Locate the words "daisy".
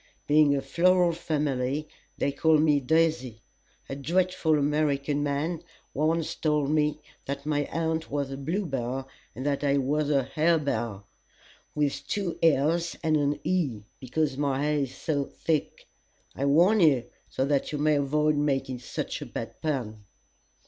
2.79-3.43